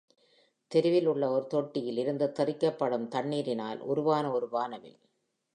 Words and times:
தெருவில் 0.71 1.05
உள்ள 1.05 1.23
ஒரு 1.31 1.45
தொட்டியில் 1.47 1.97
இருந்து 1.97 2.27
தெறிக்கப்படும் 2.39 3.07
தண்ணீரினால் 3.07 3.79
உருவான 3.85 4.25
ஒரு 4.31 4.49
வானவில் 4.49 4.99